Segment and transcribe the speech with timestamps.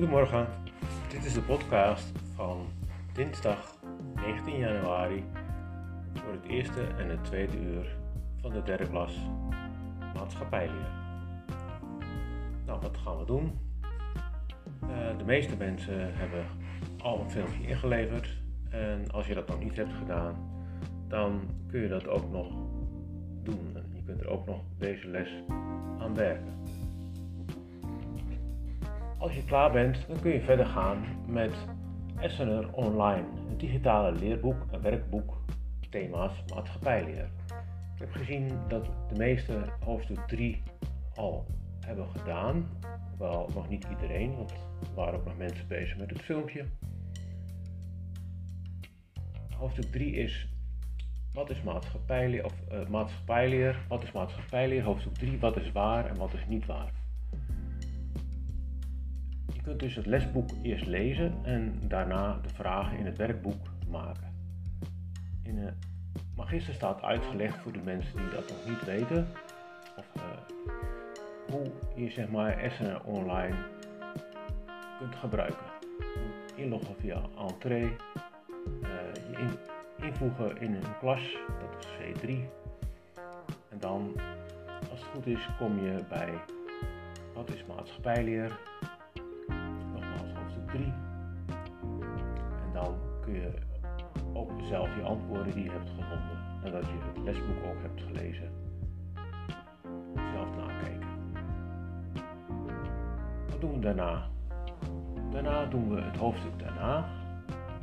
[0.00, 0.46] Goedemorgen,
[1.08, 2.66] dit is de podcast van
[3.12, 3.76] dinsdag
[4.14, 5.24] 19 januari
[6.14, 7.96] voor het eerste en het tweede uur
[8.40, 9.18] van de derde klas
[10.14, 10.90] maatschappijleer.
[12.66, 13.58] Nou, wat gaan we doen?
[14.82, 16.44] Uh, de meeste mensen hebben
[16.98, 20.50] al een filmpje ingeleverd en als je dat nog niet hebt gedaan,
[21.08, 22.48] dan kun je dat ook nog
[23.42, 23.70] doen.
[23.74, 25.28] En je kunt er ook nog deze les
[25.98, 26.54] aan werken.
[29.20, 31.52] Als je klaar bent, dan kun je verder gaan met
[32.20, 35.36] Essener Online, een digitale leerboek en werkboek
[35.90, 37.30] thema's maatschappijleer.
[37.94, 40.62] Ik heb gezien dat de meeste hoofdstuk 3
[41.14, 41.46] al
[41.80, 42.68] hebben gedaan.
[43.18, 46.64] Wel nog niet iedereen, want er waren ook nog mensen bezig met het filmpje.
[49.56, 50.48] Hoofdstuk 3 is
[51.32, 56.16] wat is maatschappijleer, of, uh, maatschappijleer, wat is maatschappijleer, hoofdstuk 3, wat is waar en
[56.16, 56.99] wat is niet waar.
[59.60, 64.34] Je kunt dus het lesboek eerst lezen en daarna de vragen in het werkboek maken.
[65.42, 65.74] In het
[66.36, 69.28] magister staat uitgelegd voor de mensen die dat nog niet weten,
[69.96, 70.22] of uh,
[71.50, 73.54] hoe je zeg maar Essener online
[74.98, 75.66] kunt gebruiken.
[76.54, 77.90] Inloggen via Entree, uh,
[79.30, 79.50] je in,
[80.06, 82.30] invoegen in een klas, dat is C3.
[83.68, 84.12] En dan,
[84.90, 86.32] als het goed is, kom je bij
[87.34, 88.58] wat is maatschappijleer,
[90.70, 90.92] 3.
[92.62, 93.52] En dan kun je
[94.32, 98.50] ook zelf je antwoorden die je hebt gevonden, nadat je het lesboek ook hebt gelezen,
[100.32, 101.08] zelf nakijken.
[103.50, 104.28] Wat doen we daarna?
[105.30, 107.08] Daarna doen we het hoofdstuk daarna,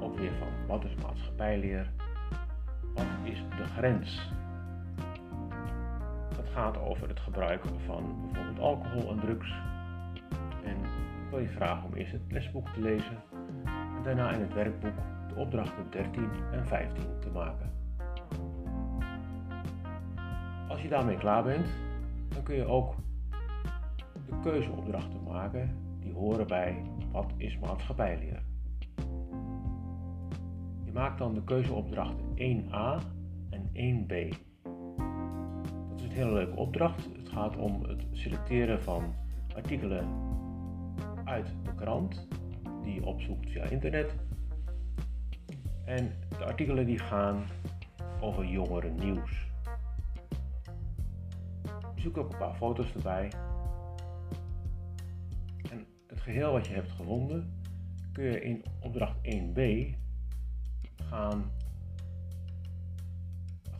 [0.00, 1.90] ook weer van wat is maatschappijleer,
[2.94, 4.30] wat is de grens.
[6.36, 9.54] Dat gaat over het gebruik van bijvoorbeeld alcohol en drugs
[10.64, 10.76] en
[11.30, 13.22] wil je vragen om eerst het lesboek te lezen
[13.96, 14.96] en daarna in het werkboek
[15.28, 17.70] de opdrachten 13 en 15 te maken.
[20.68, 21.68] Als je daarmee klaar bent,
[22.28, 22.94] dan kun je ook
[24.26, 25.70] de keuzeopdrachten maken
[26.00, 26.82] die horen bij
[27.12, 28.42] wat is maatschappijleer.
[30.84, 33.02] Je maakt dan de keuzeopdrachten 1a
[33.50, 34.36] en 1b.
[35.88, 37.08] Dat is een hele leuke opdracht.
[37.16, 39.14] Het gaat om het selecteren van
[39.54, 40.08] artikelen
[41.26, 42.26] uit de krant
[42.82, 44.14] die je opzoekt via internet.
[45.84, 47.44] En de artikelen die gaan
[48.20, 49.46] over jongeren nieuws.
[51.94, 53.32] Zoek ook een paar foto's erbij.
[55.70, 57.54] En het geheel wat je hebt gevonden
[58.12, 59.60] kun je in opdracht 1b
[60.94, 61.50] gaan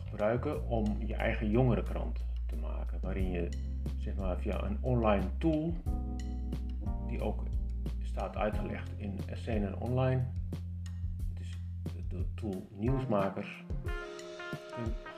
[0.05, 2.99] gebruiken om je eigen jongerenkrant te maken.
[3.01, 3.49] Waarin je
[3.97, 5.73] zeg maar, via een online tool
[7.07, 7.43] die ook
[8.03, 10.25] staat uitgelegd in Essenen Online.
[11.33, 11.57] Het is
[12.07, 13.63] de tool Nieuwsmakers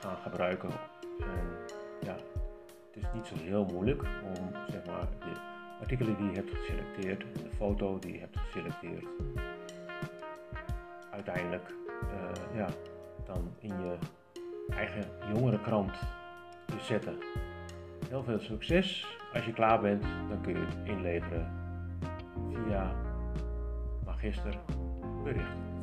[0.00, 0.70] gaan gebruiken.
[1.20, 2.16] En ja,
[2.92, 5.32] het is niet zo heel moeilijk om zeg maar, de
[5.80, 9.04] artikelen die je hebt geselecteerd en de foto die je hebt geselecteerd
[11.10, 12.68] uiteindelijk uh, ja,
[13.24, 13.96] dan in je
[14.74, 15.92] eigen jongerenkrant
[16.64, 17.18] te zetten.
[18.08, 19.06] Heel veel succes.
[19.32, 21.59] Als je klaar bent, dan kun je het inleveren
[22.54, 22.92] via
[24.04, 24.58] magister
[25.24, 25.79] berichten.